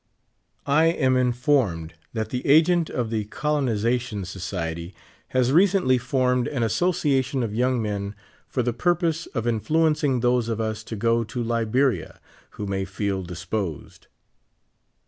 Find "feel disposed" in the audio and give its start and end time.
12.83-14.07